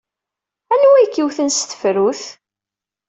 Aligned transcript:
Anwa 0.73 0.95
ay 0.97 1.07
k-iwten 1.13 1.49
s 1.51 1.59
tefrut? 1.61 2.21